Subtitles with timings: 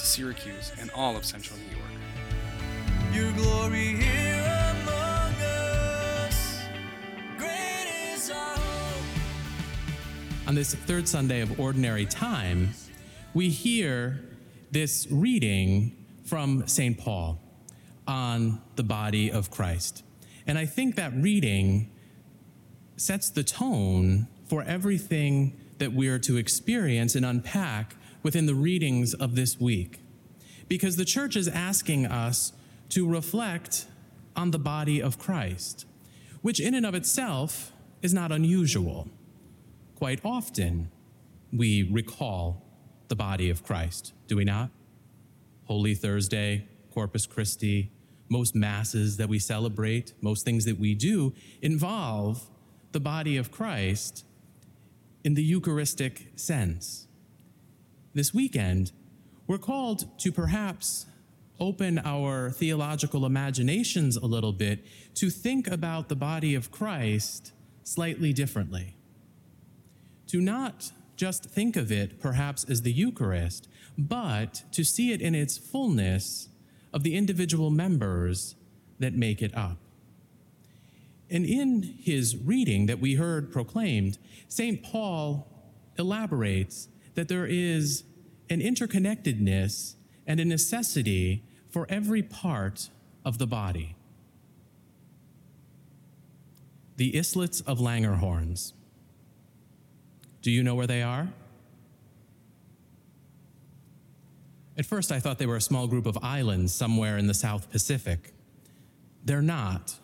[0.00, 1.90] to Syracuse and all of central New York.
[3.12, 6.62] Your glory here among us.
[7.36, 9.04] Great is our hope.
[10.48, 12.70] On this third Sunday of Ordinary Time,
[13.34, 14.24] we hear
[14.70, 16.96] this reading from St.
[16.96, 17.38] Paul
[18.06, 20.02] on the body of Christ.
[20.46, 21.90] And I think that reading
[22.96, 29.14] sets the tone for everything that we are to experience and unpack within the readings
[29.14, 30.00] of this week.
[30.68, 32.52] Because the church is asking us
[32.90, 33.86] to reflect
[34.36, 35.86] on the body of Christ,
[36.42, 39.08] which in and of itself is not unusual.
[39.96, 40.90] Quite often,
[41.52, 42.64] we recall
[43.08, 44.70] the body of Christ, do we not?
[45.64, 47.90] Holy Thursday, Corpus Christi,
[48.28, 52.48] most masses that we celebrate, most things that we do involve
[52.92, 54.24] the body of Christ
[55.24, 57.06] in the Eucharistic sense.
[58.12, 58.90] This weekend,
[59.46, 61.06] we're called to perhaps
[61.60, 67.52] open our theological imaginations a little bit to think about the body of Christ
[67.84, 68.96] slightly differently.
[70.28, 75.36] To not just think of it perhaps as the Eucharist, but to see it in
[75.36, 76.48] its fullness
[76.92, 78.56] of the individual members
[78.98, 79.76] that make it up.
[81.30, 84.82] And in his reading that we heard proclaimed, St.
[84.82, 85.46] Paul
[85.96, 88.04] elaborates that there is
[88.48, 89.94] an interconnectedness
[90.26, 92.90] and a necessity for every part
[93.24, 93.96] of the body.
[96.96, 98.72] The islets of Langerhans.
[100.42, 101.28] Do you know where they are?
[104.76, 107.70] At first, I thought they were a small group of islands somewhere in the South
[107.70, 108.32] Pacific.
[109.24, 109.96] They're not.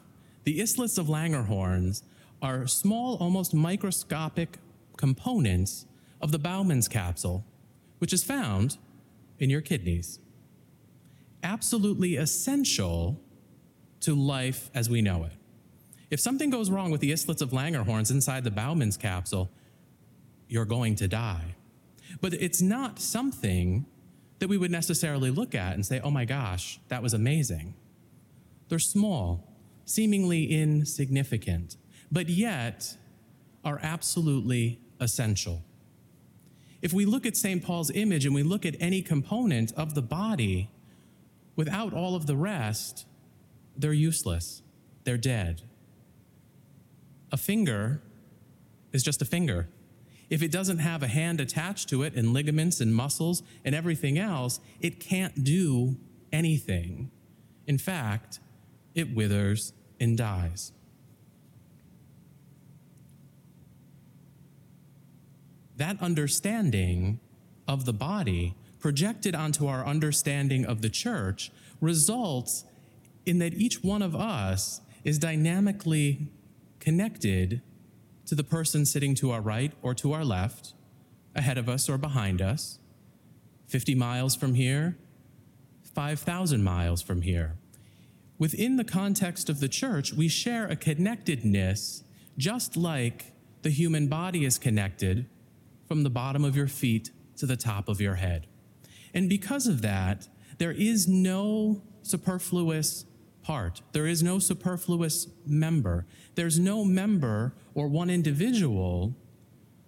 [0.44, 2.02] The islets of Langerhans
[2.42, 4.58] are small, almost microscopic
[4.96, 5.86] components
[6.26, 7.44] of the Bowman's capsule,
[7.98, 8.78] which is found
[9.38, 10.18] in your kidneys.
[11.44, 13.20] Absolutely essential
[14.00, 15.30] to life as we know it.
[16.10, 19.52] If something goes wrong with the islets of Langerhans inside the Bowman's capsule,
[20.48, 21.54] you're going to die.
[22.20, 23.86] But it's not something
[24.40, 27.74] that we would necessarily look at and say, oh my gosh, that was amazing.
[28.68, 29.54] They're small,
[29.84, 31.76] seemingly insignificant,
[32.10, 32.96] but yet
[33.64, 35.62] are absolutely essential.
[36.82, 37.62] If we look at St.
[37.62, 40.70] Paul's image and we look at any component of the body,
[41.56, 43.06] without all of the rest,
[43.76, 44.62] they're useless,
[45.04, 45.62] they're dead.
[47.32, 48.00] A finger
[48.92, 49.68] is just a finger.
[50.28, 54.18] If it doesn't have a hand attached to it and ligaments and muscles and everything
[54.18, 55.96] else, it can't do
[56.32, 57.10] anything.
[57.66, 58.40] In fact,
[58.94, 60.72] it withers and dies.
[65.76, 67.20] That understanding
[67.68, 71.50] of the body projected onto our understanding of the church
[71.80, 72.64] results
[73.24, 76.28] in that each one of us is dynamically
[76.80, 77.62] connected
[78.26, 80.74] to the person sitting to our right or to our left,
[81.34, 82.78] ahead of us or behind us,
[83.66, 84.96] 50 miles from here,
[85.82, 87.56] 5,000 miles from here.
[88.38, 92.04] Within the context of the church, we share a connectedness
[92.36, 93.32] just like
[93.62, 95.26] the human body is connected
[95.86, 98.46] from the bottom of your feet to the top of your head.
[99.14, 103.04] And because of that, there is no superfluous
[103.42, 103.82] part.
[103.92, 106.06] There is no superfluous member.
[106.34, 109.14] There's no member or one individual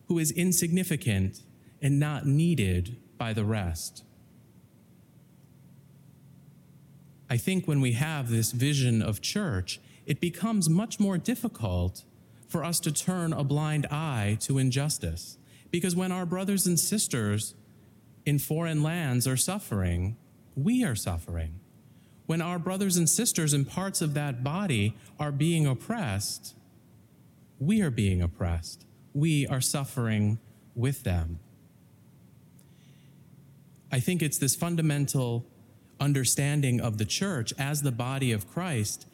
[0.06, 1.42] who is insignificant
[1.82, 4.04] and not needed by the rest.
[7.30, 12.04] I think when we have this vision of church, it becomes much more difficult
[12.48, 15.36] for us to turn a blind eye to injustice.
[15.70, 17.54] Because when our brothers and sisters
[18.24, 20.16] in foreign lands are suffering,
[20.56, 21.60] we are suffering.
[22.26, 26.54] When our brothers and sisters in parts of that body are being oppressed,
[27.58, 28.84] we are being oppressed.
[29.14, 30.38] We are suffering
[30.74, 31.40] with them.
[33.90, 35.46] I think it's this fundamental
[35.98, 39.06] understanding of the church as the body of Christ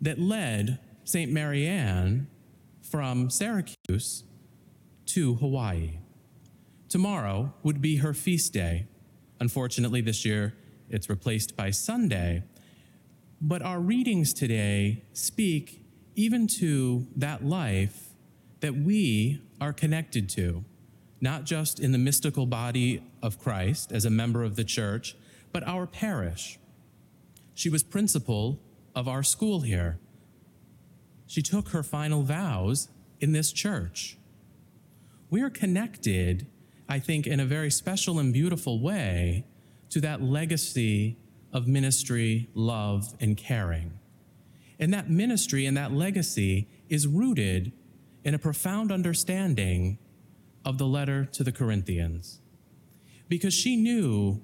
[0.00, 1.30] that led St.
[1.30, 2.28] Mary Marianne
[2.80, 4.24] from Syracuse
[5.14, 5.98] to Hawaii.
[6.88, 8.86] Tomorrow would be her feast day.
[9.40, 10.54] Unfortunately, this year
[10.88, 12.44] it's replaced by Sunday.
[13.40, 15.84] But our readings today speak
[16.14, 18.10] even to that life
[18.60, 20.64] that we are connected to,
[21.20, 25.16] not just in the mystical body of Christ as a member of the church,
[25.52, 26.58] but our parish.
[27.54, 28.60] She was principal
[28.94, 29.98] of our school here.
[31.26, 32.88] She took her final vows
[33.20, 34.16] in this church.
[35.30, 36.48] We are connected,
[36.88, 39.44] I think, in a very special and beautiful way
[39.90, 41.18] to that legacy
[41.52, 43.92] of ministry, love, and caring.
[44.78, 47.72] And that ministry and that legacy is rooted
[48.24, 49.98] in a profound understanding
[50.64, 52.40] of the letter to the Corinthians.
[53.28, 54.42] Because she knew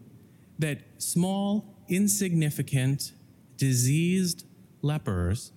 [0.59, 3.13] that small, insignificant,
[3.57, 4.47] diseased
[4.83, 5.53] lepers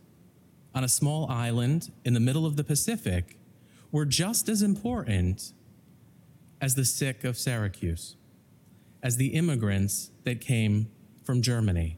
[0.73, 3.38] on a small island in the middle of the Pacific
[3.91, 5.53] were just as important
[6.61, 8.15] as the sick of Syracuse,
[9.01, 10.89] as the immigrants that came
[11.23, 11.97] from Germany.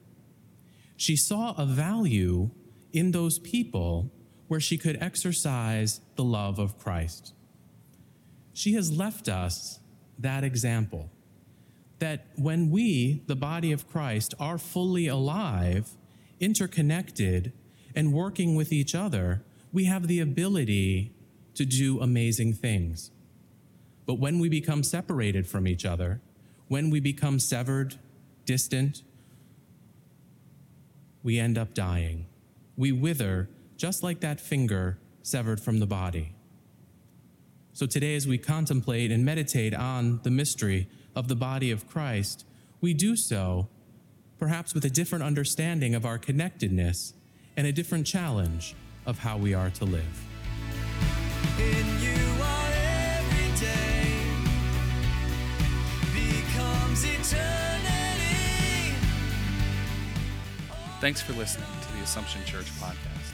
[0.96, 2.52] She saw a value
[2.94, 4.12] in those people
[4.48, 7.34] where she could exercise the love of Christ.
[8.54, 9.80] She has left us
[10.20, 11.10] that example
[12.00, 15.92] that when we, the body of Christ, are fully alive,
[16.40, 17.54] interconnected,
[17.96, 21.14] and working with each other, we have the ability
[21.56, 23.12] to do amazing things.
[24.06, 26.22] But when we become separated from each other,
[26.68, 27.96] when we become severed,
[28.46, 29.04] distant,
[31.24, 32.26] we end up dying.
[32.76, 36.34] We wither just like that finger severed from the body.
[37.74, 42.46] So today, as we contemplate and meditate on the mystery of the body of Christ,
[42.80, 43.70] we do so
[44.40, 47.14] perhaps with a different understanding of our connectedness
[47.56, 48.76] and a different challenge
[49.06, 50.31] of how we are to live.
[61.02, 63.34] Thanks for listening to the Assumption Church podcast.